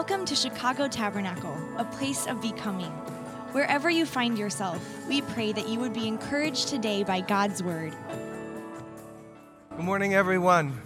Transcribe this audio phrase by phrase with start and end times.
[0.00, 2.90] Welcome to Chicago Tabernacle, a place of becoming.
[3.52, 7.94] Wherever you find yourself, we pray that you would be encouraged today by God's word.
[9.68, 10.80] Good morning, everyone.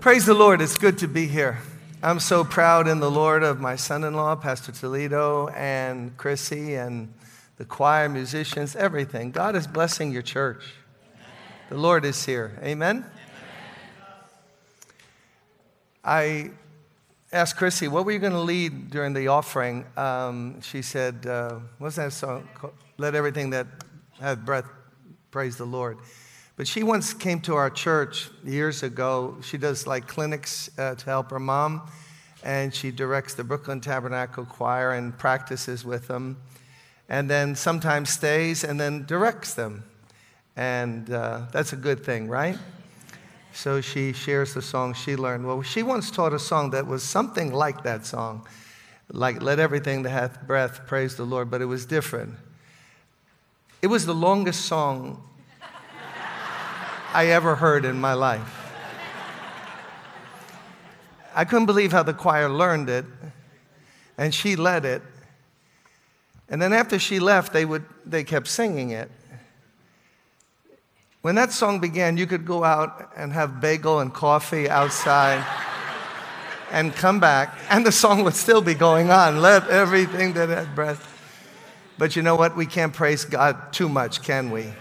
[0.00, 0.60] Praise the Lord.
[0.60, 1.60] It's good to be here.
[2.02, 6.74] I'm so proud in the Lord of my son in law, Pastor Toledo, and Chrissy,
[6.74, 7.14] and
[7.56, 9.30] the choir, musicians, everything.
[9.30, 10.74] God is blessing your church.
[11.68, 12.58] The Lord is here.
[12.64, 13.04] Amen?
[16.04, 16.50] I
[17.32, 19.86] asked Chrissy, what were you going to lead during the offering?
[19.96, 22.48] Um, she said, uh, what's that song?
[22.98, 23.68] Let everything that
[24.20, 24.66] hath breath
[25.30, 25.98] praise the Lord.
[26.56, 29.36] But she once came to our church years ago.
[29.42, 31.88] She does like clinics uh, to help her mom,
[32.42, 36.36] and she directs the Brooklyn Tabernacle Choir and practices with them,
[37.08, 39.84] and then sometimes stays and then directs them.
[40.56, 42.58] And uh, that's a good thing, right?
[43.54, 45.46] So she shares the song she learned.
[45.46, 48.46] Well, she once taught a song that was something like that song,
[49.10, 52.34] like Let Everything That Hath Breath Praise the Lord, but it was different.
[53.82, 55.22] It was the longest song
[57.12, 58.60] I ever heard in my life.
[61.34, 63.04] I couldn't believe how the choir learned it,
[64.18, 65.02] and she led it.
[66.48, 69.10] And then after she left, they, would, they kept singing it.
[71.22, 75.46] When that song began, you could go out and have bagel and coffee outside
[76.72, 79.40] and come back, and the song would still be going on.
[79.40, 81.08] Let everything that had breath.
[81.96, 82.56] But you know what?
[82.56, 84.72] We can't praise God too much, can we?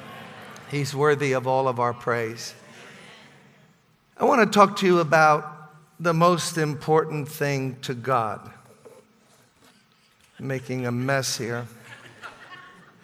[0.71, 2.55] He's worthy of all of our praise.
[4.17, 8.49] I want to talk to you about the most important thing to God.
[10.39, 11.67] making a mess here.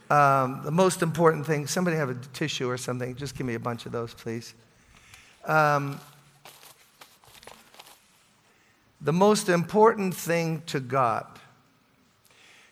[0.10, 3.60] Um, the most important thing, somebody have a tissue or something, just give me a
[3.60, 4.54] bunch of those, please.
[5.46, 6.00] Um,
[9.02, 11.26] the most important thing to God.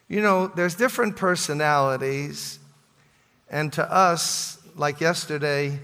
[0.07, 2.59] You know, there's different personalities,
[3.49, 5.79] and to us, like yesterday,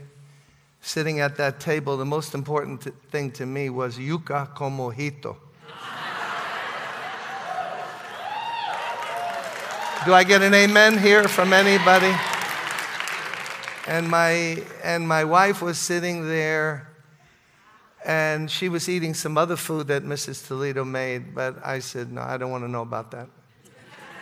[0.81, 4.77] sitting at that table, the most important thing to me was yuca con.
[10.03, 12.11] Do I get an amen here from anybody?
[13.85, 16.89] And my, and my wife was sitting there
[18.03, 20.47] and she was eating some other food that Mrs.
[20.47, 23.27] Toledo made, but I said, No, I don't want to know about that.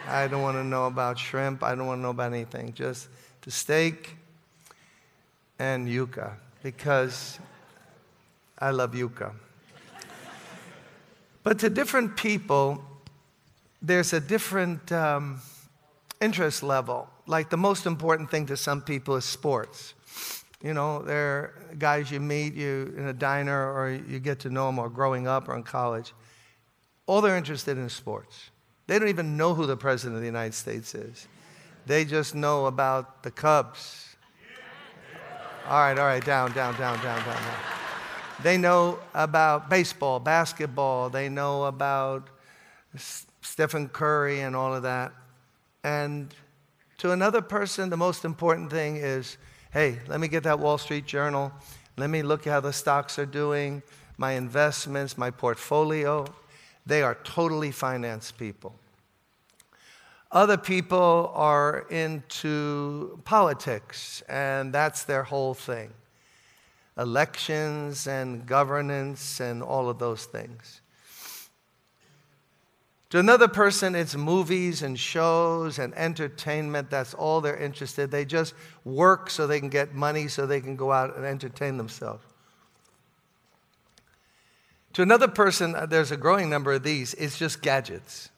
[0.05, 1.63] I don't want to know about shrimp.
[1.63, 2.73] I don't want to know about anything.
[2.73, 3.07] Just
[3.43, 4.17] the steak
[5.59, 7.39] and yuca because
[8.57, 9.31] I love yuca.
[11.41, 12.83] But to different people,
[13.81, 14.91] there's a different.
[14.91, 15.39] Um,
[16.21, 17.09] interest level.
[17.27, 19.93] Like the most important thing to some people is sports.
[20.61, 24.65] You know, they're guys you meet you in a diner or you get to know
[24.65, 26.13] them or growing up or in college.
[27.05, 28.51] All they're interested in is sports.
[28.87, 31.27] They don't even know who the president of the United States is.
[31.85, 34.15] They just know about the Cubs.
[35.67, 37.59] All right, all right, down, down, down, down, down, down.
[38.41, 41.09] They know about baseball, basketball.
[41.09, 42.29] They know about
[42.95, 45.11] Stephen Curry and all of that.
[45.83, 46.33] And
[46.99, 49.37] to another person, the most important thing is
[49.71, 51.51] hey, let me get that Wall Street Journal.
[51.95, 53.83] Let me look at how the stocks are doing,
[54.17, 56.25] my investments, my portfolio.
[56.85, 58.73] They are totally finance people.
[60.31, 65.93] Other people are into politics, and that's their whole thing
[66.97, 70.81] elections and governance and all of those things.
[73.09, 76.91] To another person, it's movies and shows and entertainment.
[76.91, 78.11] That's all they're interested.
[78.11, 78.53] They just
[78.85, 82.23] work so they can get money so they can go out and entertain themselves.
[84.93, 88.29] To another person, uh, there's a growing number of these, it's just gadgets.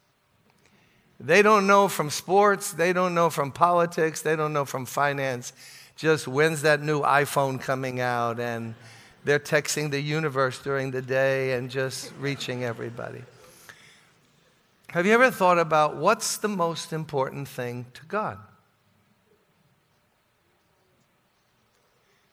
[1.19, 5.53] They don't know from sports, they don't know from politics, they don't know from finance.
[5.95, 8.39] Just when's that new iPhone coming out?
[8.39, 8.73] And
[9.23, 13.21] they're texting the universe during the day and just reaching everybody.
[14.91, 18.37] Have you ever thought about what's the most important thing to God?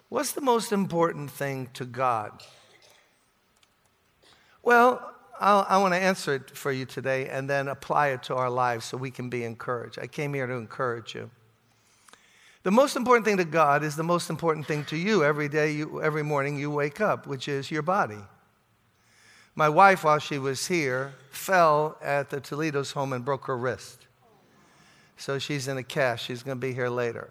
[0.09, 2.43] What's the most important thing to God?
[4.65, 8.35] Well, I'll, i want to answer it for you today and then apply it to
[8.35, 10.01] our lives so we can be encouraged.
[10.01, 11.31] I came here to encourage you.
[12.65, 15.71] The most important thing to God is the most important thing to you every day,
[15.71, 18.19] you, every morning you wake up, which is your body.
[19.59, 24.07] My wife, while she was here, fell at the Toledo's home and broke her wrist.
[25.17, 26.25] So she's in a cast.
[26.25, 27.29] She's going to be here later.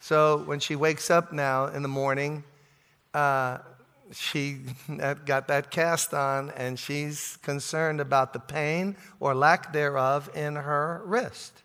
[0.00, 2.42] So when she wakes up now in the morning,
[3.14, 3.58] uh,
[4.12, 4.62] she
[5.24, 11.00] got that cast on and she's concerned about the pain or lack thereof in her
[11.04, 11.62] wrist.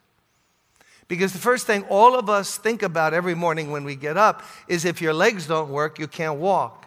[1.07, 4.43] Because the first thing all of us think about every morning when we get up
[4.67, 6.86] is if your legs don't work, you can't walk.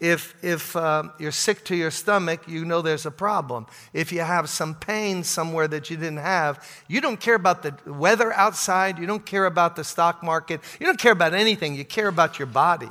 [0.00, 3.66] If, if um, you're sick to your stomach, you know there's a problem.
[3.92, 7.92] If you have some pain somewhere that you didn't have, you don't care about the
[7.92, 11.84] weather outside, you don't care about the stock market, you don't care about anything, you
[11.84, 12.88] care about your body.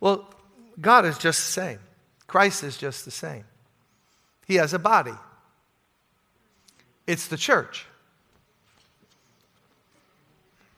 [0.00, 0.32] Well,
[0.80, 1.78] God is just the same.
[2.26, 3.44] Christ is just the same.
[4.46, 5.14] He has a body,
[7.06, 7.84] it's the church.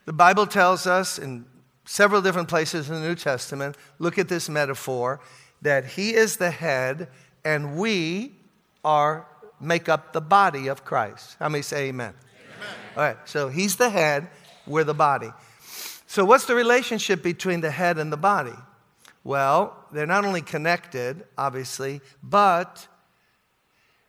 [0.07, 1.45] The Bible tells us in
[1.91, 5.19] several different places in the New Testament, look at this metaphor,
[5.61, 7.09] that He is the head
[7.45, 8.33] and we
[8.85, 9.27] are
[9.61, 11.37] make up the body of Christ.
[11.41, 12.15] How many say amen?
[12.15, 12.69] amen?
[12.97, 14.29] All right, so He's the head,
[14.69, 15.33] we're the body.
[16.07, 18.57] So, what's the relationship between the head and the body?
[19.25, 22.87] Well, they're not only connected, obviously, but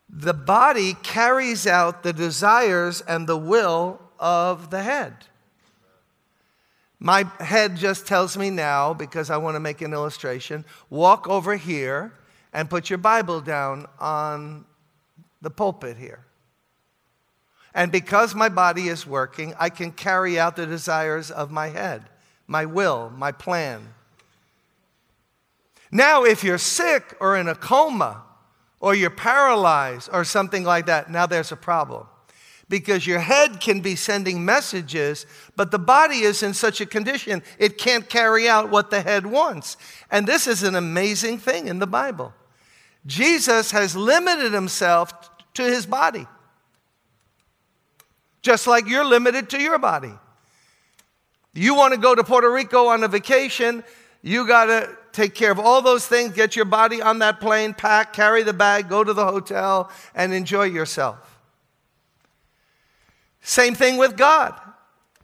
[0.08, 5.16] the body carries out the desires and the will of the head.
[7.04, 11.56] My head just tells me now, because I want to make an illustration, walk over
[11.56, 12.14] here
[12.54, 14.66] and put your Bible down on
[15.42, 16.24] the pulpit here.
[17.74, 22.04] And because my body is working, I can carry out the desires of my head,
[22.46, 23.96] my will, my plan.
[25.92, 28.22] Now, if you're sick or in a coma
[28.80, 32.06] or you're paralyzed or something like that, now there's a problem.
[32.72, 35.26] Because your head can be sending messages,
[35.58, 39.26] but the body is in such a condition it can't carry out what the head
[39.26, 39.76] wants.
[40.10, 42.34] And this is an amazing thing in the Bible.
[43.06, 45.12] Jesus has limited himself
[45.56, 46.26] to his body,
[48.42, 50.14] just like you're limited to your body.
[51.54, 53.84] You want to go to Puerto Rico on a vacation,
[54.22, 57.74] you got to take care of all those things, get your body on that plane,
[57.74, 61.31] pack, carry the bag, go to the hotel, and enjoy yourself.
[63.42, 64.54] Same thing with God.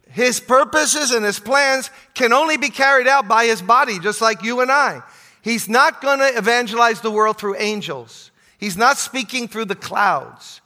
[0.09, 4.43] His purposes and his plans can only be carried out by his body, just like
[4.43, 5.01] you and I.
[5.41, 10.61] He's not going to evangelize the world through angels, he's not speaking through the clouds.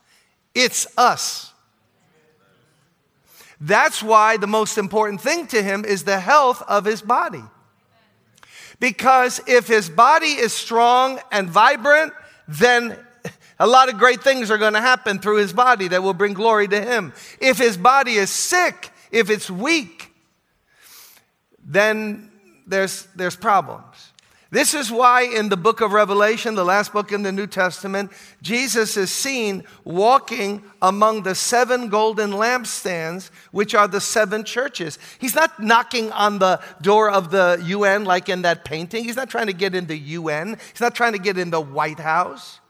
[0.54, 1.54] It's us.
[3.62, 7.44] That's why the most important thing to him is the health of his body.
[8.80, 12.12] Because if his body is strong and vibrant,
[12.48, 12.98] then
[13.62, 16.34] a lot of great things are going to happen through his body that will bring
[16.34, 17.14] glory to him.
[17.40, 20.12] If his body is sick, if it's weak,
[21.64, 22.32] then
[22.66, 24.14] there's, there's problems.
[24.50, 28.12] This is why in the book of Revelation, the last book in the New Testament,
[28.42, 34.98] Jesus is seen walking among the seven golden lampstands, which are the seven churches.
[35.20, 39.04] He's not knocking on the door of the UN like in that painting.
[39.04, 40.58] He's not trying to get in the UN.
[40.72, 42.61] He's not trying to get in the White House.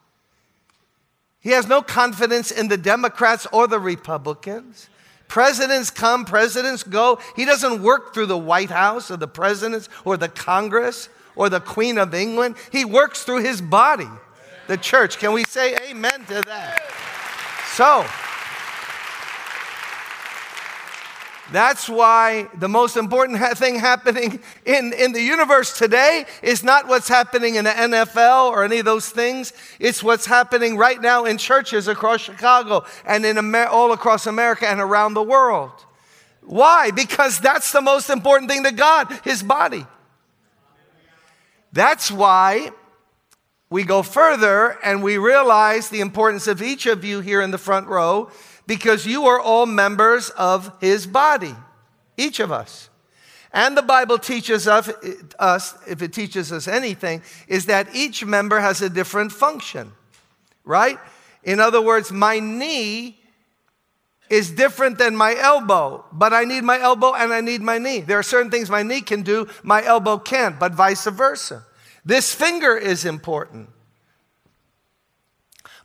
[1.42, 4.90] He has no confidence in the Democrats or the Republicans.
[5.28, 7.20] Presidents come, presidents go.
[7.36, 11.60] He doesn't work through the White House or the presidents or the Congress or the
[11.60, 12.56] Queen of England.
[12.72, 14.10] He works through his body,
[14.68, 15.18] the church.
[15.18, 16.84] Can we say amen to that?
[17.74, 18.06] So,
[21.52, 27.10] That's why the most important thing happening in, in the universe today is not what's
[27.10, 29.52] happening in the NFL or any of those things.
[29.78, 34.66] It's what's happening right now in churches across Chicago and in Amer- all across America
[34.66, 35.72] and around the world.
[36.42, 36.92] Why?
[36.92, 39.86] Because that's the most important thing to God, His body.
[41.74, 42.72] That's why
[43.70, 47.58] we go further and we realize the importance of each of you here in the
[47.58, 48.30] front row
[48.72, 51.54] because you are all members of his body,
[52.16, 52.90] each of us.
[53.52, 54.88] And the Bible teaches us,
[55.86, 59.92] if it teaches us anything, is that each member has a different function,
[60.64, 60.98] right?
[61.44, 63.20] In other words, my knee
[64.30, 68.00] is different than my elbow, but I need my elbow and I need my knee.
[68.00, 71.66] There are certain things my knee can do, my elbow can't, but vice versa.
[72.06, 73.68] This finger is important.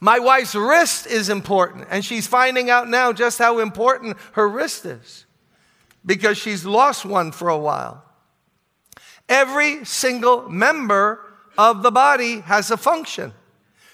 [0.01, 4.85] My wife's wrist is important, and she's finding out now just how important her wrist
[4.85, 5.27] is
[6.05, 8.05] because she's lost one for a while.
[9.29, 11.21] Every single member
[11.59, 13.33] of the body has a function.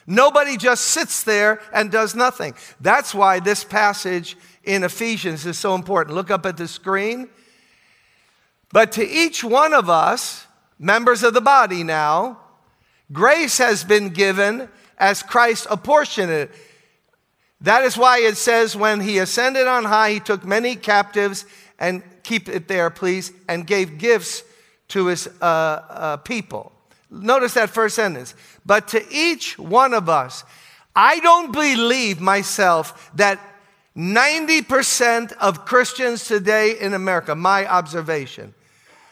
[0.06, 2.54] Nobody just sits there and does nothing.
[2.80, 6.16] That's why this passage in Ephesians is so important.
[6.16, 7.28] Look up at the screen.
[8.72, 10.46] But to each one of us,
[10.78, 12.40] members of the body now,
[13.12, 14.68] grace has been given
[15.02, 16.50] as Christ apportioned it.
[17.60, 21.44] That is why it says, when he ascended on high, he took many captives,
[21.78, 24.44] and keep it there, please, and gave gifts
[24.88, 26.70] to his uh, uh, people.
[27.10, 28.34] Notice that first sentence.
[28.64, 30.44] But to each one of us,
[30.94, 33.40] I don't believe myself that
[33.96, 38.54] 90% of Christians today in America, my observation,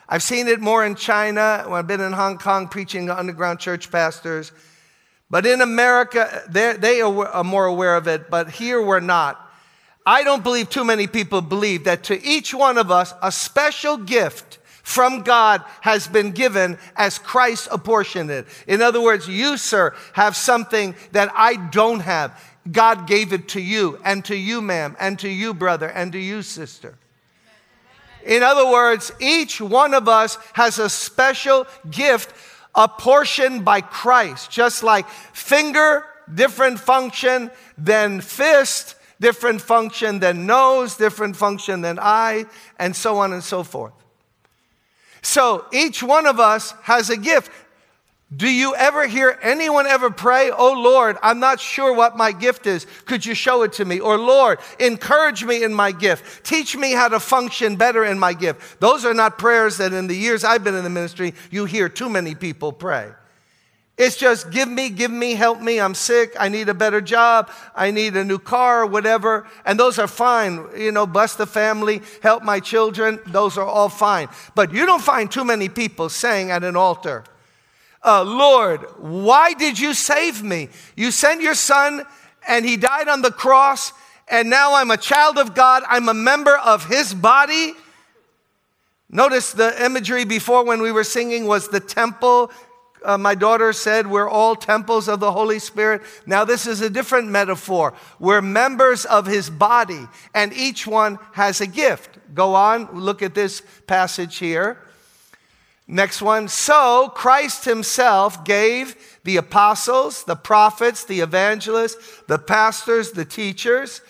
[0.08, 3.58] I've seen it more in China when I've been in Hong Kong preaching to underground
[3.58, 4.52] church pastors.
[5.30, 9.48] But in America, they are more aware of it, but here we're not.
[10.04, 13.96] I don't believe too many people believe that to each one of us, a special
[13.96, 18.46] gift from God has been given as Christ apportioned it.
[18.66, 22.42] In other words, you, sir, have something that I don't have.
[22.70, 26.18] God gave it to you, and to you, ma'am, and to you, brother, and to
[26.18, 26.96] you, sister.
[28.24, 32.34] In other words, each one of us has a special gift
[32.74, 41.36] apportioned by Christ, just like finger, different function than fist, different function than nose, different
[41.36, 42.46] function than eye,
[42.78, 43.92] and so on and so forth.
[45.22, 47.50] So each one of us has a gift.
[48.34, 52.66] Do you ever hear anyone ever pray, Oh Lord, I'm not sure what my gift
[52.68, 52.86] is.
[53.04, 53.98] Could you show it to me?
[53.98, 56.44] Or Lord, encourage me in my gift.
[56.44, 58.78] Teach me how to function better in my gift.
[58.78, 61.88] Those are not prayers that in the years I've been in the ministry, you hear
[61.88, 63.10] too many people pray.
[63.98, 65.78] It's just give me, give me, help me.
[65.80, 66.34] I'm sick.
[66.38, 67.50] I need a better job.
[67.74, 69.46] I need a new car, whatever.
[69.66, 70.68] And those are fine.
[70.74, 73.20] You know, bless the family, help my children.
[73.26, 74.28] Those are all fine.
[74.54, 77.24] But you don't find too many people saying at an altar,
[78.02, 80.68] uh, Lord, why did you save me?
[80.96, 82.02] You sent your son
[82.48, 83.92] and he died on the cross,
[84.28, 85.82] and now I'm a child of God.
[85.86, 87.74] I'm a member of his body.
[89.10, 92.50] Notice the imagery before when we were singing was the temple.
[93.04, 96.02] Uh, my daughter said we're all temples of the Holy Spirit.
[96.26, 97.94] Now, this is a different metaphor.
[98.18, 102.18] We're members of his body, and each one has a gift.
[102.34, 104.78] Go on, look at this passage here.
[105.90, 106.46] Next one.
[106.46, 108.94] So Christ himself gave
[109.24, 114.00] the apostles, the prophets, the evangelists, the pastors, the teachers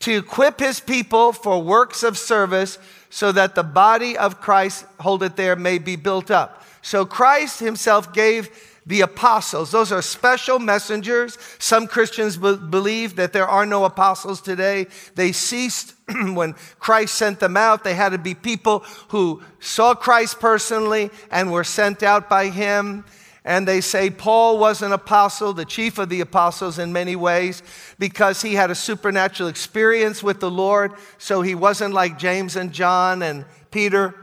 [0.00, 5.22] to equip his people for works of service so that the body of Christ, hold
[5.22, 6.64] it there, may be built up.
[6.82, 8.50] So Christ himself gave
[8.86, 9.70] the apostles.
[9.70, 11.38] Those are special messengers.
[11.58, 14.86] Some Christians be- believe that there are no apostles today.
[15.14, 17.84] They ceased when Christ sent them out.
[17.84, 23.04] They had to be people who saw Christ personally and were sent out by him.
[23.44, 27.62] And they say Paul was an apostle, the chief of the apostles in many ways,
[27.98, 30.92] because he had a supernatural experience with the Lord.
[31.18, 34.14] So he wasn't like James and John and Peter,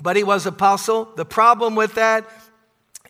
[0.00, 1.08] but he was apostle.
[1.16, 2.28] The problem with that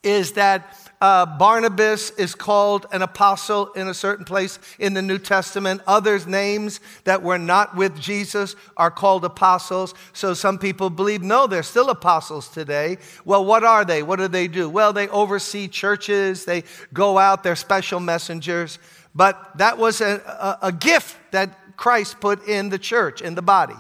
[0.04, 5.18] is that uh, Barnabas is called an apostle in a certain place in the New
[5.18, 5.82] Testament.
[5.87, 9.94] Others' names that were not with Jesus are called apostles.
[10.12, 12.99] So some people believe, no, they're still apostles today.
[13.25, 14.02] Well, what are they?
[14.02, 14.70] What do they do?
[14.70, 18.78] Well, they oversee churches, they go out, they're special messengers.
[19.14, 23.42] But that was a, a, a gift that Christ put in the church, in the
[23.42, 23.76] body.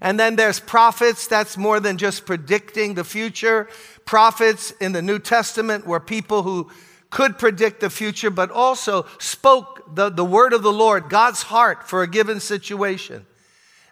[0.00, 3.68] And then there's prophets, that's more than just predicting the future.
[4.04, 6.70] Prophets in the New Testament were people who
[7.10, 11.88] could predict the future, but also spoke the, the word of the Lord, God's heart
[11.88, 13.26] for a given situation.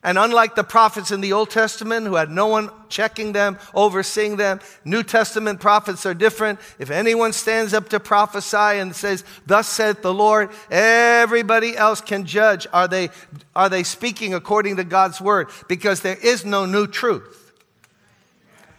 [0.03, 4.37] And unlike the prophets in the Old Testament who had no one checking them, overseeing
[4.37, 6.61] them, New Testament prophets are different.
[6.79, 12.25] If anyone stands up to prophesy and says, Thus saith the Lord, everybody else can
[12.25, 12.67] judge.
[12.73, 13.11] Are they,
[13.57, 15.49] are they speaking according to God's word?
[15.67, 17.53] Because there is no new truth.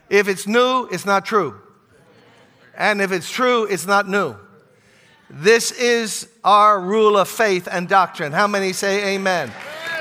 [0.10, 1.60] If it's new, it's not true.
[2.78, 4.36] And if it's true, it's not new.
[5.30, 8.32] This is our rule of faith and doctrine.
[8.32, 9.52] How many say amen?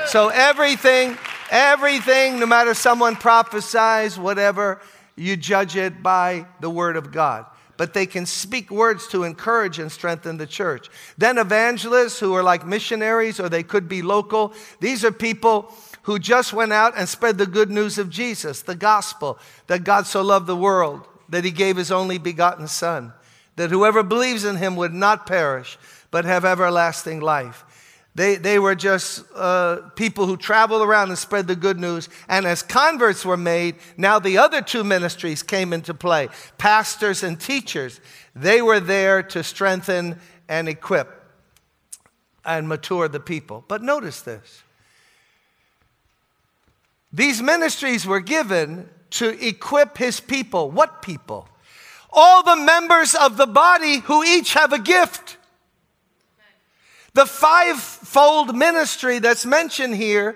[0.07, 1.17] So everything,
[1.51, 4.79] everything, no matter someone prophesies, whatever,
[5.17, 7.45] you judge it by the word of God.
[7.75, 10.89] But they can speak words to encourage and strengthen the church.
[11.17, 14.53] Then evangelists who are like missionaries or they could be local.
[14.79, 15.73] These are people
[16.03, 19.37] who just went out and spread the good news of Jesus, the gospel,
[19.67, 23.11] that God so loved the world, that he gave his only begotten Son,
[23.57, 25.77] that whoever believes in him would not perish,
[26.09, 27.65] but have everlasting life.
[28.17, 32.09] They, they were just uh, people who traveled around and spread the good news.
[32.27, 37.39] And as converts were made, now the other two ministries came into play pastors and
[37.39, 38.01] teachers.
[38.35, 40.19] They were there to strengthen
[40.49, 41.25] and equip
[42.43, 43.63] and mature the people.
[43.67, 44.63] But notice this
[47.13, 50.71] these ministries were given to equip his people.
[50.71, 51.47] What people?
[52.11, 55.36] All the members of the body who each have a gift.
[57.17, 60.35] The fivefold ministry that's mentioned here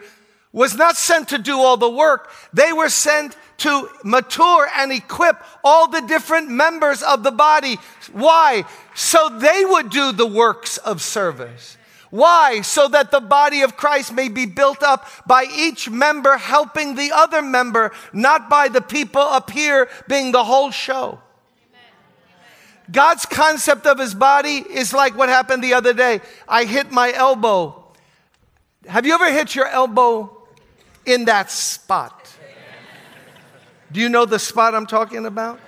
[0.51, 2.31] was not sent to do all the work.
[2.53, 7.77] They were sent to mature and equip all the different members of the body.
[8.13, 8.65] Why?
[8.95, 11.77] So they would do the works of service.
[12.09, 12.61] Why?
[12.61, 17.11] So that the body of Christ may be built up by each member helping the
[17.13, 21.19] other member, not by the people up here being the whole show.
[22.89, 26.21] God's concept of his body is like what happened the other day.
[26.47, 27.83] I hit my elbow.
[28.87, 30.45] Have you ever hit your elbow
[31.05, 32.35] in that spot?
[33.91, 35.59] Do you know the spot I'm talking about?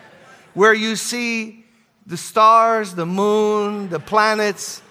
[0.53, 1.65] Where you see
[2.05, 4.82] the stars, the moon, the planets,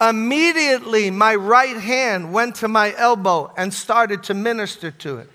[0.00, 5.28] Immediately, my right hand went to my elbow and started to minister to it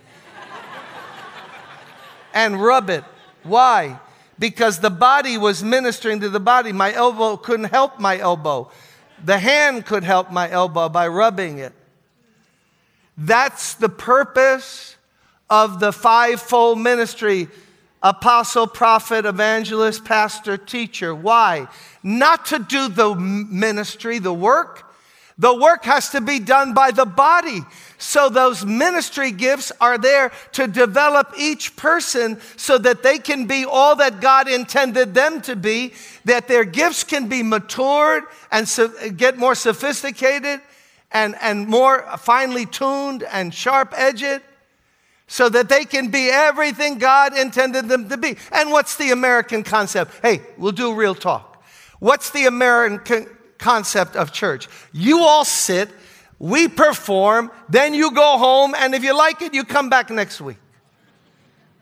[2.34, 3.04] and rub it.
[3.44, 4.00] Why?
[4.40, 6.72] Because the body was ministering to the body.
[6.72, 8.72] My elbow couldn't help my elbow.
[9.24, 11.74] The hand could help my elbow by rubbing it.
[13.18, 14.96] That's the purpose
[15.50, 17.48] of the fivefold ministry
[18.04, 21.16] apostle, prophet, evangelist, pastor, teacher.
[21.16, 21.70] Why?
[22.04, 24.93] Not to do the ministry, the work.
[25.44, 27.64] The work has to be done by the body.
[27.98, 33.66] So those ministry gifts are there to develop each person so that they can be
[33.66, 35.92] all that God intended them to be,
[36.24, 38.24] that their gifts can be matured
[38.54, 40.62] and so get more sophisticated
[41.12, 44.42] and, and more finely tuned and sharp edged
[45.28, 48.38] so that they can be everything God intended them to be.
[48.54, 50.14] And what's the American concept?
[50.22, 51.62] Hey, we'll do real talk.
[52.00, 53.28] What's the American
[53.64, 54.68] concept of church?
[54.92, 55.90] You all sit,
[56.38, 60.42] we perform, then you go home, and if you like it, you come back next
[60.42, 60.58] week.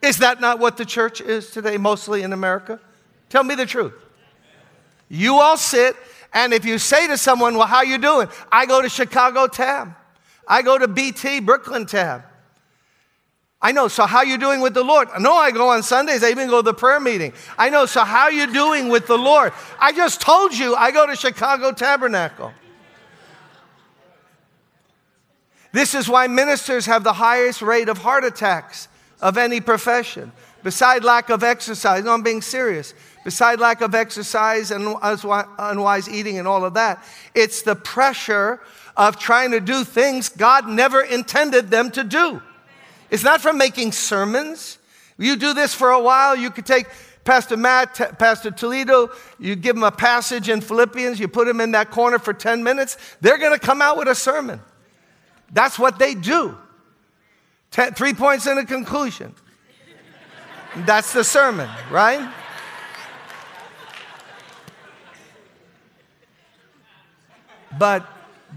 [0.01, 2.79] Is that not what the church is today, mostly in America?
[3.29, 3.93] Tell me the truth.
[5.09, 5.95] You all sit,
[6.33, 8.27] and if you say to someone, Well, how you doing?
[8.51, 9.95] I go to Chicago Tab.
[10.47, 12.23] I go to BT, Brooklyn Tab.
[13.61, 13.87] I know.
[13.87, 15.09] So how you doing with the Lord?
[15.19, 16.23] Know I go on Sundays.
[16.23, 17.33] I even go to the prayer meeting.
[17.57, 17.85] I know.
[17.85, 19.53] So how you doing with the Lord?
[19.79, 22.53] I just told you I go to Chicago Tabernacle.
[25.74, 28.87] This is why ministers have the highest rate of heart attacks
[29.21, 30.31] of any profession.
[30.63, 32.93] Beside lack of exercise, no, I'm being serious.
[33.24, 37.03] Beside lack of exercise and unwise eating and all of that,
[37.35, 38.59] it's the pressure
[38.97, 42.41] of trying to do things God never intended them to do.
[43.11, 44.79] It's not from making sermons.
[45.17, 46.87] You do this for a while, you could take
[47.24, 51.71] Pastor Matt, Pastor Toledo, you give them a passage in Philippians, you put them in
[51.74, 54.59] that corner for 10 minutes, they're going to come out with a sermon.
[55.51, 56.57] That's what they do.
[57.69, 59.35] Ten, three points in a conclusion.
[60.75, 62.33] That's the sermon, right?
[67.77, 68.05] But,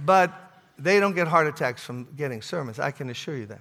[0.05, 0.33] but
[0.79, 3.61] they don't get heart attacks from getting sermons, I can assure you that.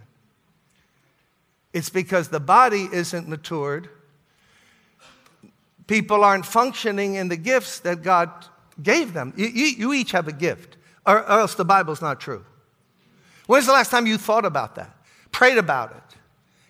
[1.73, 3.89] It's because the body isn't matured.
[5.88, 8.29] People aren't functioning in the gifts that God
[8.81, 9.33] gave them.
[9.36, 12.45] You, you, you each have a gift, or, or else the Bible's not true.
[13.47, 14.95] When's the last time you thought about that?
[15.31, 16.17] Prayed about it?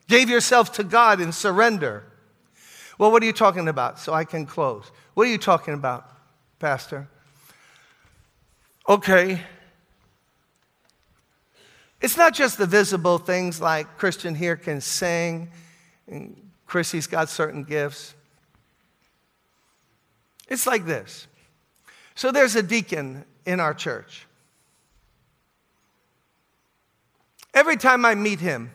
[0.07, 2.05] Gave yourself to God in surrender?
[2.97, 3.99] Well, what are you talking about?
[3.99, 4.91] So I can close.
[5.13, 6.09] What are you talking about,
[6.59, 7.07] Pastor?
[8.87, 9.41] Okay,
[12.03, 15.49] it's not just the visible things like Christian here can sing,
[16.05, 18.13] and Chrissy's got certain gifts.
[20.49, 21.27] It's like this.
[22.13, 24.27] So there's a deacon in our church.
[27.53, 28.71] Every time I meet him,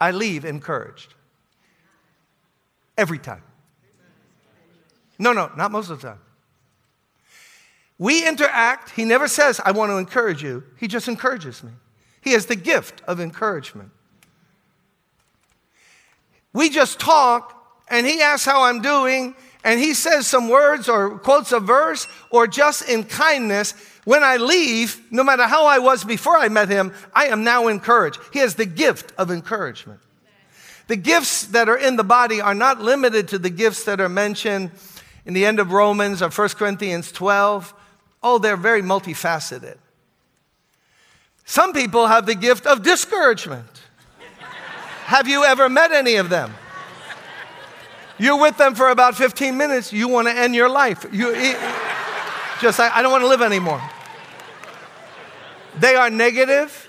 [0.00, 1.12] I leave encouraged.
[2.96, 3.42] Every time.
[5.18, 6.20] No, no, not most of the time.
[7.98, 8.88] We interact.
[8.90, 10.64] He never says, I want to encourage you.
[10.80, 11.72] He just encourages me.
[12.24, 13.90] He has the gift of encouragement.
[16.54, 21.18] We just talk, and he asks how I'm doing, and he says some words or
[21.18, 23.74] quotes a verse, or just in kindness.
[24.04, 27.68] When I leave, no matter how I was before I met him, I am now
[27.68, 28.20] encouraged.
[28.32, 30.00] He has the gift of encouragement.
[30.86, 34.08] The gifts that are in the body are not limited to the gifts that are
[34.08, 34.70] mentioned
[35.26, 37.74] in the end of Romans or 1 Corinthians 12.
[38.22, 39.76] Oh, they're very multifaceted.
[41.44, 43.66] Some people have the gift of discouragement.
[45.04, 46.54] have you ever met any of them?
[48.18, 51.04] You're with them for about 15 minutes, you want to end your life.
[51.12, 51.32] You
[52.60, 53.82] just I don't want to live anymore.
[55.78, 56.88] They are negative.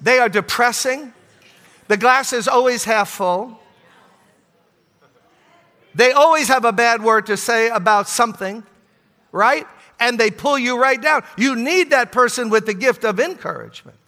[0.00, 1.12] They are depressing.
[1.88, 3.58] The glass is always half full.
[5.94, 8.62] They always have a bad word to say about something,
[9.32, 9.66] right?
[10.00, 11.22] And they pull you right down.
[11.36, 13.98] You need that person with the gift of encouragement.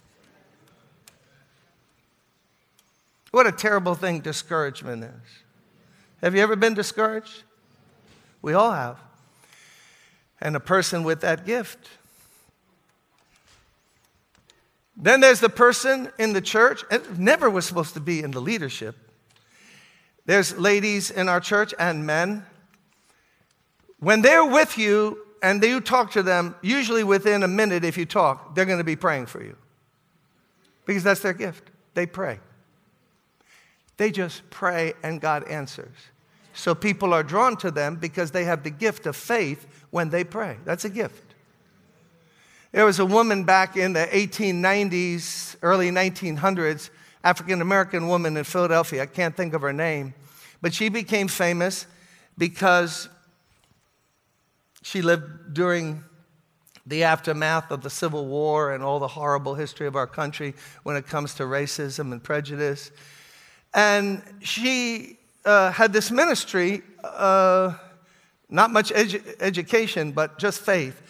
[3.31, 5.43] What a terrible thing discouragement is.
[6.21, 7.43] Have you ever been discouraged?
[8.41, 8.99] We all have.
[10.41, 11.89] And a person with that gift.
[14.95, 18.41] Then there's the person in the church, it never was supposed to be in the
[18.41, 18.95] leadership.
[20.25, 22.45] There's ladies in our church and men.
[23.99, 28.05] When they're with you and you talk to them, usually within a minute, if you
[28.05, 29.57] talk, they're going to be praying for you
[30.85, 31.69] because that's their gift.
[31.93, 32.39] They pray.
[33.97, 35.93] They just pray and God answers.
[36.53, 40.23] So people are drawn to them because they have the gift of faith when they
[40.23, 40.57] pray.
[40.63, 41.35] That's a gift.
[42.71, 46.89] There was a woman back in the 1890s, early 1900s,
[47.23, 49.03] African American woman in Philadelphia.
[49.03, 50.13] I can't think of her name,
[50.61, 51.85] but she became famous
[52.37, 53.09] because
[54.83, 56.03] she lived during
[56.85, 60.97] the aftermath of the Civil War and all the horrible history of our country when
[60.97, 62.91] it comes to racism and prejudice.
[63.73, 67.75] And she uh, had this ministry, uh,
[68.49, 71.01] not much edu- education, but just faith.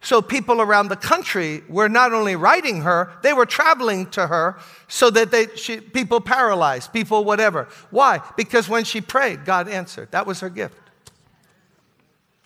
[0.00, 4.56] So people around the country were not only writing her, they were traveling to her
[4.86, 7.68] so that they, she, people paralyzed, people whatever.
[7.90, 8.20] Why?
[8.36, 10.12] Because when she prayed, God answered.
[10.12, 10.87] That was her gift.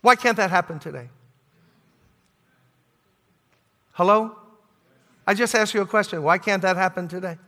[0.03, 1.09] Why can't that happen today?
[3.93, 4.37] Hello?
[5.27, 6.23] I just asked you a question.
[6.23, 7.39] Why can't that happen today?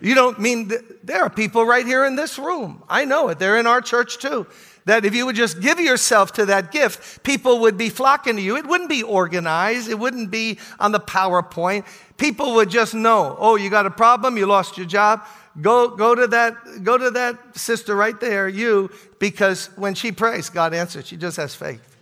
[0.00, 0.70] You don't mean
[1.02, 2.82] there are people right here in this room.
[2.88, 3.38] I know it.
[3.38, 4.46] They're in our church too.
[4.84, 8.42] That if you would just give yourself to that gift, people would be flocking to
[8.42, 8.56] you.
[8.56, 11.84] It wouldn't be organized, it wouldn't be on the PowerPoint.
[12.16, 15.22] People would just know, oh, you got a problem, you lost your job.
[15.60, 20.50] Go, go, to that, go to that sister right there, you, because when she prays,
[20.50, 21.06] God answers.
[21.08, 21.96] She just has faith.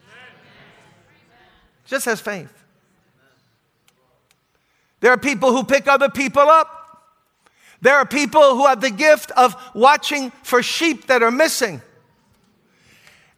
[1.86, 2.52] Just has faith.
[5.00, 6.76] There are people who pick other people up.
[7.80, 11.80] There are people who have the gift of watching for sheep that are missing.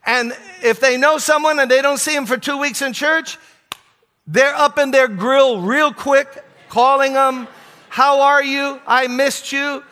[0.07, 3.37] And if they know someone and they don't see him for two weeks in church,
[4.27, 6.29] they're up in their grill real quick,
[6.69, 7.47] calling them,
[7.89, 8.81] How are you?
[8.87, 9.83] I missed you.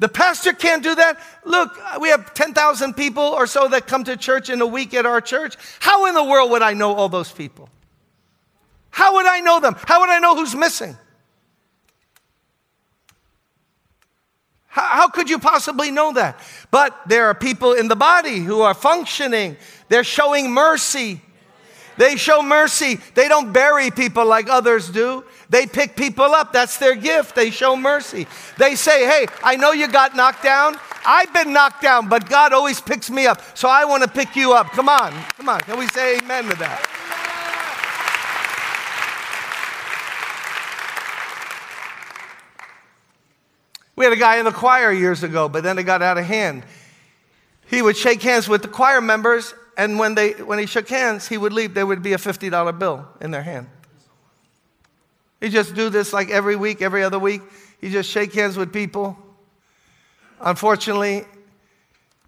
[0.00, 1.20] The pastor can't do that.
[1.44, 5.04] Look, we have 10,000 people or so that come to church in a week at
[5.04, 5.56] our church.
[5.78, 7.68] How in the world would I know all those people?
[8.88, 9.76] How would I know them?
[9.86, 10.96] How would I know who's missing?
[14.68, 16.40] How, how could you possibly know that?
[16.70, 19.58] But there are people in the body who are functioning,
[19.90, 21.20] they're showing mercy.
[22.00, 22.98] They show mercy.
[23.12, 25.22] They don't bury people like others do.
[25.50, 26.50] They pick people up.
[26.50, 27.34] That's their gift.
[27.34, 28.26] They show mercy.
[28.56, 30.78] They say, Hey, I know you got knocked down.
[31.04, 33.42] I've been knocked down, but God always picks me up.
[33.54, 34.68] So I want to pick you up.
[34.68, 35.12] Come on.
[35.36, 35.60] Come on.
[35.60, 36.86] Can we say amen to that?
[43.94, 46.24] We had a guy in the choir years ago, but then it got out of
[46.24, 46.62] hand.
[47.66, 51.26] He would shake hands with the choir members, and when, they, when he shook hands,
[51.26, 51.72] he would leave.
[51.72, 53.66] There would be a $50 bill in their hand.
[55.40, 57.40] He just do this like every week, every other week.
[57.80, 59.16] He just shake hands with people.
[60.38, 61.24] Unfortunately,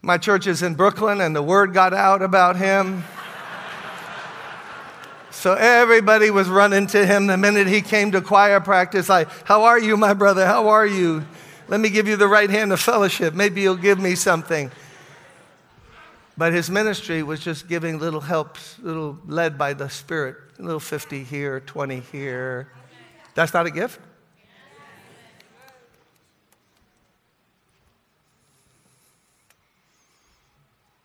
[0.00, 3.04] my church is in Brooklyn, and the word got out about him.
[5.30, 9.10] So everybody was running to him the minute he came to choir practice.
[9.10, 10.46] Like, how are you, my brother?
[10.46, 11.26] How are you?
[11.68, 13.34] Let me give you the right hand of fellowship.
[13.34, 14.70] Maybe you'll give me something.
[16.36, 20.80] But his ministry was just giving little helps, little led by the Spirit, a little
[20.80, 22.68] 50 here, 20 here.
[23.34, 24.00] That's not a gift?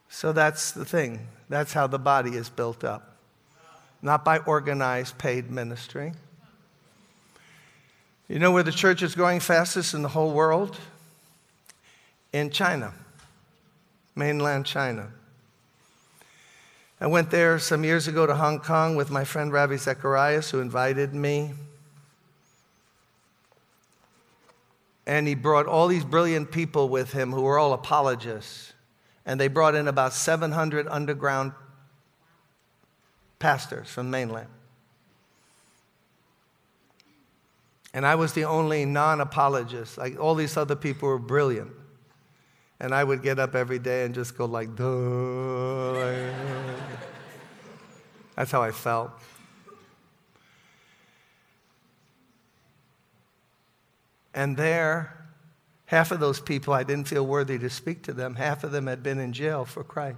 [0.10, 1.28] So that's the thing.
[1.48, 3.18] That's how the body is built up.
[4.02, 6.14] Not by organized paid ministry.
[8.28, 10.76] You know where the church is growing fastest in the whole world?
[12.34, 12.94] In China,
[14.16, 15.12] mainland China.
[17.00, 20.60] I went there some years ago to Hong Kong with my friend Ravi Zacharias, who
[20.60, 21.54] invited me.
[25.06, 28.74] And he brought all these brilliant people with him who were all apologists.
[29.26, 31.52] And they brought in about 700 underground
[33.38, 34.50] pastors from mainland.
[37.94, 39.98] And I was the only non apologist.
[39.98, 41.72] Like all these other people were brilliant.
[42.80, 45.94] And I would get up every day and just go like, duh.
[48.36, 49.12] That's how I felt.
[54.36, 55.26] And there,
[55.88, 58.36] half of those people, I didn't feel worthy to speak to them.
[58.36, 60.18] Half of them had been in jail for Christ.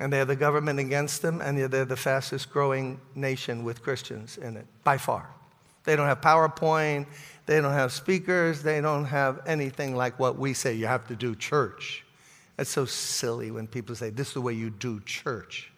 [0.00, 4.36] And they had the government against them, and they're the fastest growing nation with Christians
[4.36, 5.30] in it, by far.
[5.84, 7.06] They don't have PowerPoint.
[7.46, 8.62] They don't have speakers.
[8.62, 12.04] They don't have anything like what we say you have to do church.
[12.58, 15.70] It's so silly when people say, This is the way you do church.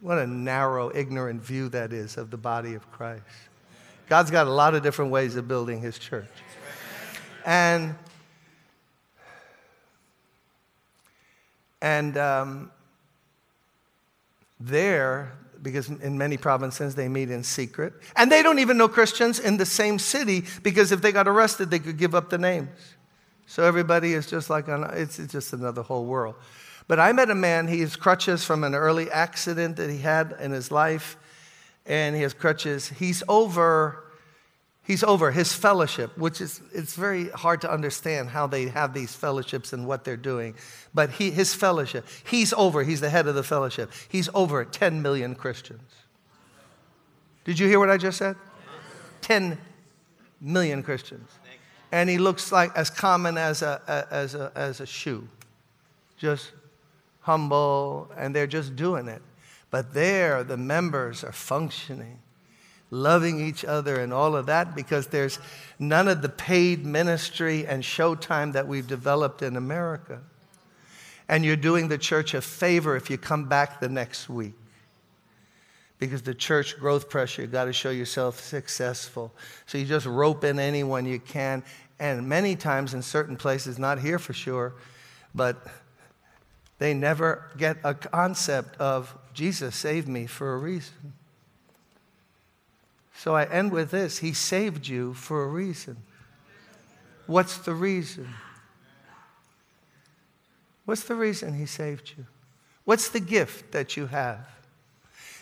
[0.00, 3.22] What a narrow, ignorant view that is of the body of Christ.
[4.08, 6.30] God's got a lot of different ways of building his church.
[7.44, 7.94] And,
[11.82, 12.70] and um,
[14.60, 15.32] there,
[15.62, 19.56] because in many provinces they meet in secret, and they don't even know Christians in
[19.56, 22.68] the same city because if they got arrested, they could give up the names.
[23.46, 26.34] So everybody is just like, on, it's just another whole world.
[26.86, 30.36] But I met a man, he has crutches from an early accident that he had
[30.40, 31.16] in his life,
[31.86, 32.88] and he has crutches.
[32.88, 34.04] He's over,
[34.88, 39.14] he's over his fellowship, which is, it's very hard to understand how they have these
[39.14, 40.56] fellowships and what they're doing.
[40.92, 43.92] But he, his fellowship, he's over, he's the head of the fellowship.
[44.08, 45.92] He's over 10 million Christians.
[47.44, 48.34] Did you hear what I just said?
[49.20, 49.56] 10
[50.40, 51.28] million Christians
[51.92, 55.26] and he looks like as common as a, as a, as a shoe.
[56.16, 56.52] Just
[57.20, 59.22] humble, and they're just doing it.
[59.70, 62.18] But there, the members are functioning,
[62.90, 65.38] loving each other, and all of that because there's
[65.78, 70.20] none of the paid ministry and showtime that we've developed in America.
[71.28, 74.54] And you're doing the church a favor if you come back the next week
[75.98, 79.32] because the church growth pressure, you've got to show yourself successful.
[79.66, 81.64] So you just rope in anyone you can.
[81.98, 84.74] And many times in certain places, not here for sure,
[85.34, 85.66] but
[86.78, 91.12] they never get a concept of Jesus saved me for a reason.
[93.28, 95.98] So I end with this He saved you for a reason.
[97.26, 98.26] What's the reason?
[100.86, 102.24] What's the reason He saved you?
[102.86, 104.48] What's the gift that you have?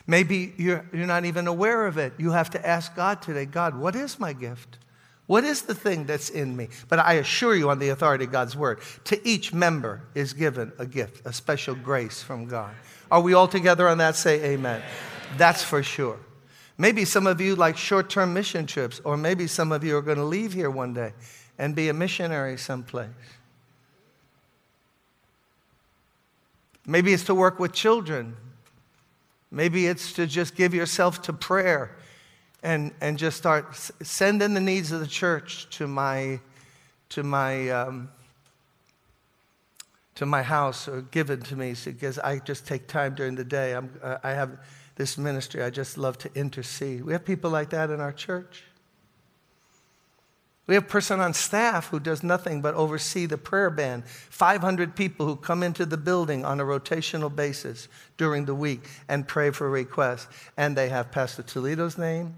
[0.05, 2.15] Maybe you're, you're not even aware of it.
[2.19, 4.79] You have to ask God today God, what is my gift?
[5.27, 6.71] What is the thing that's in me?
[6.89, 10.73] But I assure you, on the authority of God's word, to each member is given
[10.81, 12.75] a gift, a special grace from God.
[13.13, 14.17] Are we all together on that?
[14.17, 14.83] Say amen.
[15.37, 16.19] That's for sure.
[16.79, 20.03] Maybe some of you like short term mission trips, or maybe some of you are
[20.03, 21.13] going to leave here one day
[21.59, 23.09] and be a missionary someplace.
[26.87, 28.37] Maybe it's to work with children.
[29.51, 31.97] Maybe it's to just give yourself to prayer
[32.63, 36.41] and, and just start sending the needs of the church to my,
[37.11, 38.11] to my, um,
[40.17, 43.73] to my house or given to me because I just take time during the day.
[43.73, 44.59] I'm, uh, I have
[44.97, 45.63] this ministry.
[45.63, 47.05] I just love to intercede.
[47.05, 48.65] We have people like that in our church.
[50.67, 54.05] We have a person on staff who does nothing but oversee the prayer band.
[54.07, 59.29] 500 people who come into the building on a rotational basis during the week and
[59.29, 60.27] pray for requests.
[60.57, 62.35] And they have Pastor Toledo's name,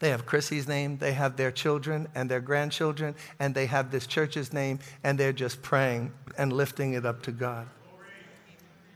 [0.00, 4.08] they have Chrissy's name, they have their children and their grandchildren, and they have this
[4.08, 7.68] church's name, and they're just praying and lifting it up to God.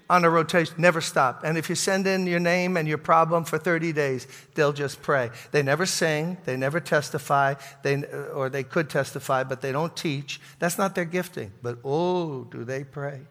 [0.09, 1.43] On a rotation, never stop.
[1.43, 5.03] And if you send in your name and your problem for 30 days, they'll just
[5.03, 5.31] pray.
[5.51, 9.97] They never sing, they never testify, they, uh, or they could testify, but they don't
[9.97, 10.41] teach.
[10.61, 11.53] That's not their gifting.
[11.61, 13.23] But oh, do they pray.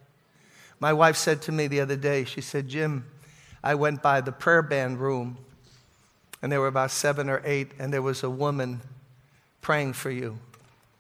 [0.82, 3.06] My wife said to me the other day, she said, Jim,
[3.64, 5.38] I went by the prayer band room
[6.46, 8.82] and there were about seven or eight, and there was a woman
[9.62, 10.38] praying for you.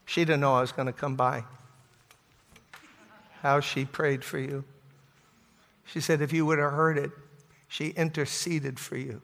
[0.07, 1.43] She didn't know I was going to come by.
[3.43, 4.63] How she prayed for you.
[5.86, 7.12] She said, if you would have heard it,
[7.67, 9.21] she interceded for you.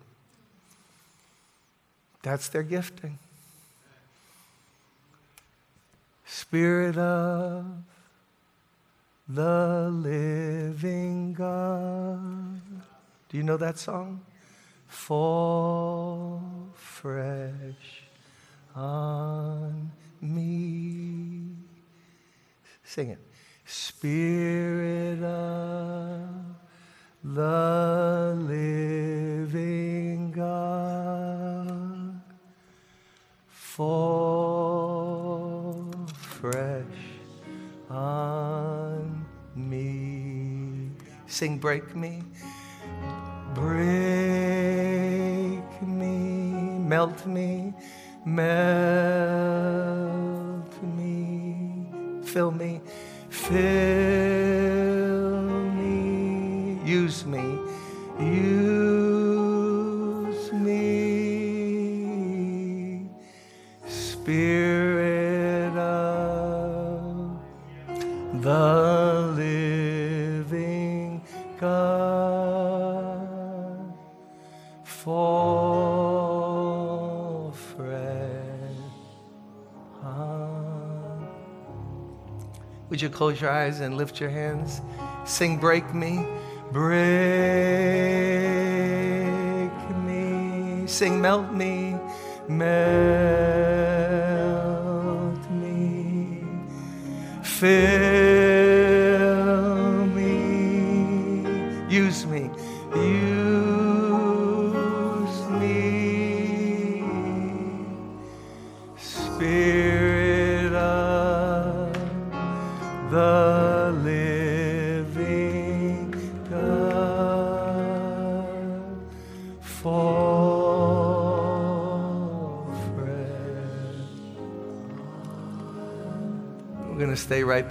[2.24, 3.18] That's their gifting.
[6.26, 7.66] Spirit of
[9.28, 12.62] the living God.
[13.30, 14.22] Do you know that song?
[14.92, 16.42] fall
[16.76, 18.04] fresh
[18.76, 21.56] on me.
[22.84, 23.20] Sing it.
[23.74, 26.28] Spirit of
[27.24, 32.22] the living God,
[33.48, 33.90] fall
[36.18, 36.84] fresh
[37.90, 40.90] on me.
[41.28, 42.24] Sing, break me.
[43.56, 43.72] Break
[45.82, 46.54] me,
[46.92, 47.74] melt me,
[48.26, 48.44] melt
[50.84, 51.86] me,
[52.26, 52.81] fill me,
[53.52, 54.01] fill
[83.22, 84.82] close your eyes and lift your hands?
[85.26, 86.26] Sing, Break Me.
[86.72, 86.92] Break
[90.08, 90.88] me.
[90.88, 91.96] Sing, Melt Me.
[92.48, 92.72] Melt
[95.52, 96.40] me.
[97.44, 97.68] Fill
[100.18, 101.46] me.
[101.96, 102.50] Use me.
[102.96, 103.41] Use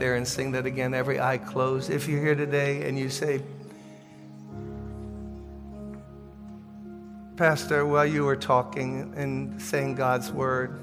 [0.01, 1.91] there and sing that again, every eye closed.
[1.91, 3.43] If you're here today and you say,
[7.37, 10.83] Pastor, while you were talking and saying God's word,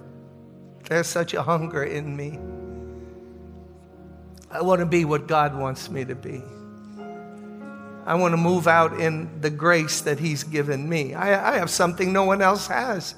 [0.85, 2.39] there's such a hunger in me.
[4.49, 6.41] I want to be what God wants me to be.
[8.05, 11.13] I want to move out in the grace that He's given me.
[11.13, 13.15] I, I have something no one else has.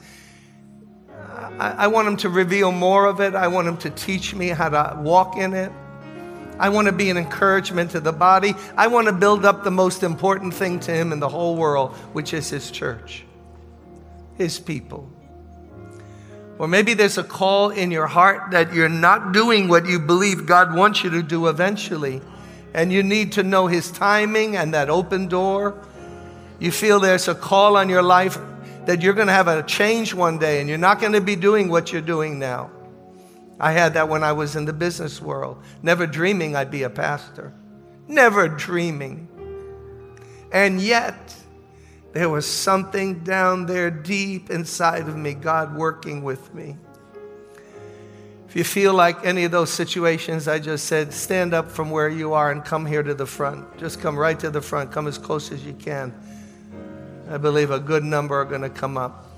[1.59, 3.35] I, I want Him to reveal more of it.
[3.35, 5.71] I want Him to teach me how to walk in it.
[6.59, 8.53] I want to be an encouragement to the body.
[8.75, 11.95] I want to build up the most important thing to Him in the whole world,
[12.13, 13.23] which is His church,
[14.35, 15.09] His people.
[16.57, 20.45] Or maybe there's a call in your heart that you're not doing what you believe
[20.45, 22.21] God wants you to do eventually,
[22.73, 25.81] and you need to know His timing and that open door.
[26.59, 28.37] You feel there's a call on your life
[28.85, 31.35] that you're going to have a change one day and you're not going to be
[31.35, 32.69] doing what you're doing now.
[33.59, 36.89] I had that when I was in the business world, never dreaming I'd be a
[36.89, 37.53] pastor,
[38.07, 39.27] never dreaming.
[40.51, 41.35] And yet,
[42.13, 46.77] there was something down there deep inside of me, God working with me.
[48.47, 52.09] If you feel like any of those situations I just said, stand up from where
[52.09, 53.77] you are and come here to the front.
[53.77, 56.11] Just come right to the front, come as close as you can.
[57.29, 59.28] I believe a good number are going to come up.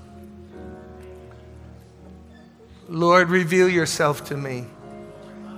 [2.92, 4.66] Lord, reveal yourself to me.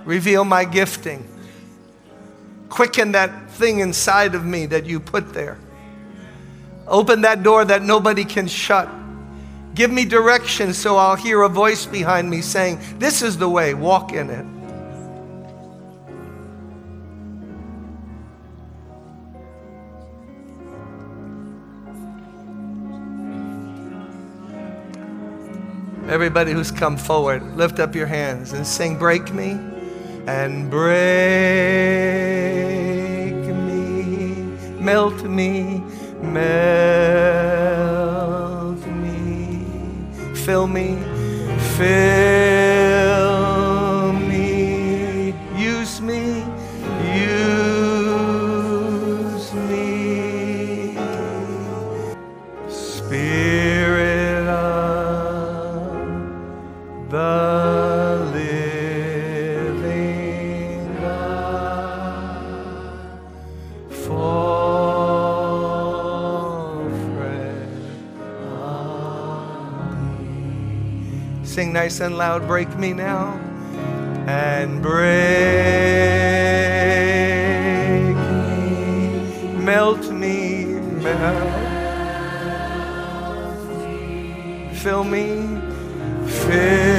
[0.05, 1.27] Reveal my gifting.
[2.69, 5.57] Quicken that thing inside of me that you put there.
[6.87, 8.87] Open that door that nobody can shut.
[9.73, 13.73] Give me direction so I'll hear a voice behind me saying, This is the way,
[13.73, 14.45] walk in it.
[26.07, 29.59] Everybody who's come forward, lift up your hands and sing, Break me
[30.27, 30.85] and break
[33.33, 34.33] me,
[34.79, 35.83] melt me,
[36.21, 36.45] melt
[38.87, 39.65] me,
[40.35, 40.97] fill me,
[41.75, 42.54] fill
[71.85, 73.39] nice and loud, break me now,
[74.25, 75.05] and break
[79.53, 80.65] me, melt me,
[81.03, 81.53] melt
[84.73, 85.59] fill me,
[86.25, 86.94] fill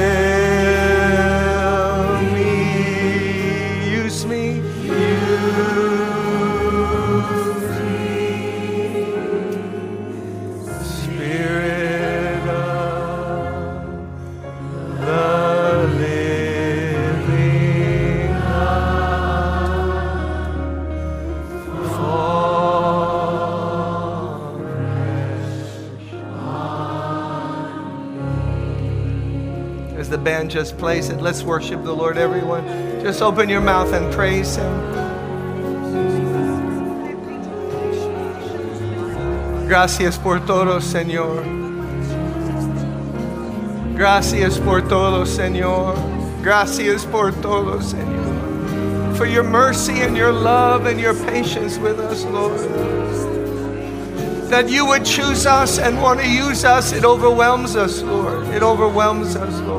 [30.27, 32.65] band just plays it, let's worship the Lord, everyone.
[33.01, 34.73] Just open your mouth and praise Him.
[39.69, 41.45] Gracias por todo, Señor.
[43.95, 45.95] Gracias por todo, Señor.
[46.43, 49.15] Gracias por todo, Señor.
[49.15, 52.59] For your mercy and your love and your patience with us, Lord.
[54.49, 58.45] That you would choose us and want to use us, it overwhelms us, Lord.
[58.47, 59.76] It overwhelms us, Lord.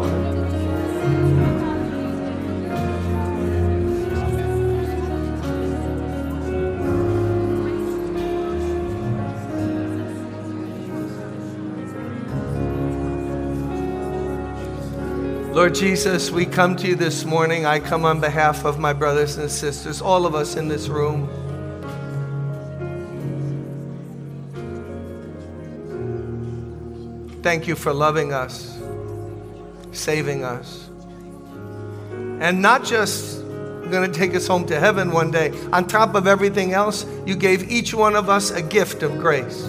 [15.68, 17.66] Lord Jesus, we come to you this morning.
[17.66, 21.28] I come on behalf of my brothers and sisters, all of us in this room.
[27.42, 28.78] Thank you for loving us,
[29.92, 30.88] saving us,
[32.40, 33.42] and not just
[33.90, 35.52] going to take us home to heaven one day.
[35.74, 39.68] On top of everything else, you gave each one of us a gift of grace,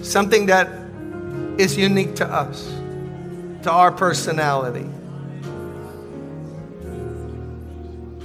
[0.00, 0.70] something that
[1.58, 2.66] is unique to us,
[3.64, 4.86] to our personality.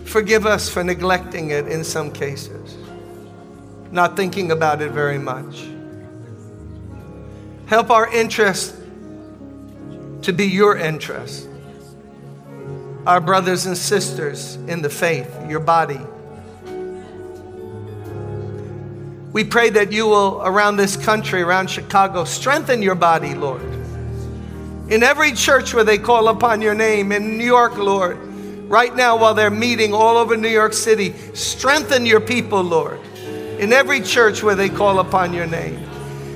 [0.03, 2.77] Forgive us for neglecting it in some cases,
[3.89, 5.65] not thinking about it very much.
[7.67, 8.75] Help our interest
[10.23, 11.47] to be your interest.
[13.07, 16.01] Our brothers and sisters in the faith, your body.
[19.31, 23.61] We pray that you will, around this country, around Chicago, strengthen your body, Lord.
[24.89, 28.17] In every church where they call upon your name, in New York, Lord,
[28.67, 32.99] right now while they're meeting all over New York City, strengthen your people, Lord.
[33.59, 35.87] In every church where they call upon your name.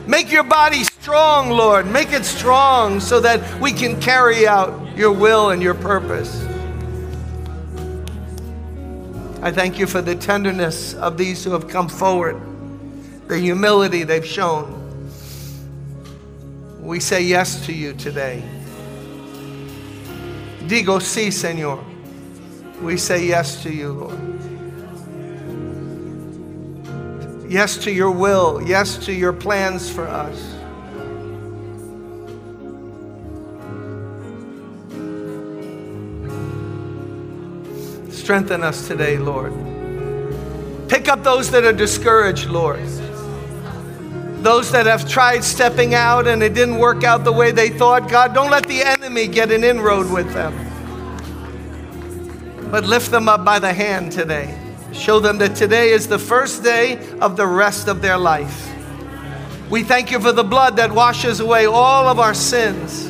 [0.05, 1.87] Make your body strong, Lord.
[1.87, 6.45] Make it strong so that we can carry out your will and your purpose.
[9.41, 12.39] I thank you for the tenderness of these who have come forward,
[13.27, 14.82] the humility they've shown.
[16.83, 18.43] We say yes to you today.
[20.67, 21.81] Digo sí, Señor.
[22.81, 24.19] We say yes to you, Lord.
[27.49, 28.61] Yes to your will.
[28.61, 30.37] Yes to your plans for us.
[38.13, 39.53] Strengthen us today, Lord.
[40.89, 42.81] Pick up those that are discouraged, Lord.
[44.43, 48.09] Those that have tried stepping out and it didn't work out the way they thought.
[48.09, 50.53] God, don't let the enemy get an inroad with them.
[52.69, 54.53] But lift them up by the hand today.
[54.91, 58.69] Show them that today is the first day of the rest of their life.
[59.69, 63.09] We thank you for the blood that washes away all of our sins.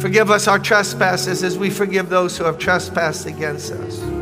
[0.00, 4.17] Forgive us our trespasses as we forgive those who have trespassed against us.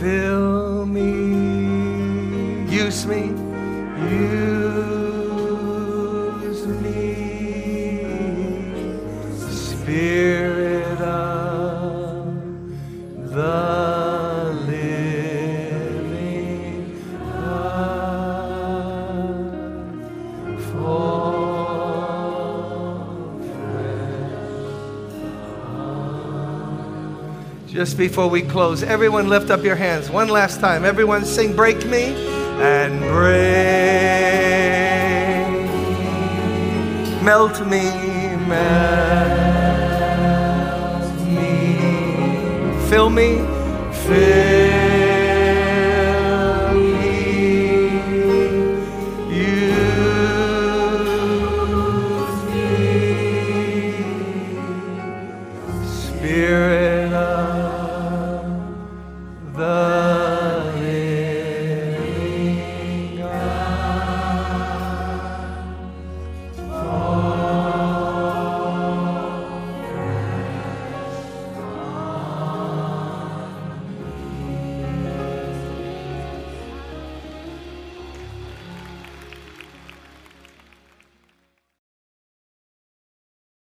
[0.00, 1.02] Fill me,
[2.74, 3.34] use me,
[4.08, 4.96] use
[6.80, 8.06] me,
[9.46, 10.39] Spirit
[27.80, 30.84] Just before we close, everyone lift up your hands one last time.
[30.84, 32.12] Everyone sing Break Me
[32.60, 33.32] and break.
[37.22, 37.84] Melt me,
[38.46, 39.00] melt
[41.24, 42.90] me.
[42.90, 43.38] Fill me,
[44.04, 44.69] fill